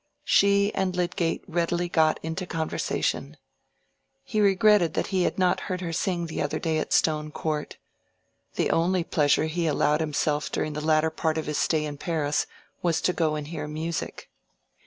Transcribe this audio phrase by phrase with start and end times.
[0.25, 3.37] She and Lydgate readily got into conversation.
[4.23, 7.77] He regretted that he had not heard her sing the other day at Stone Court.
[8.55, 12.47] The only pleasure he allowed himself during the latter part of his stay in Paris
[12.81, 14.31] was to go and hear music.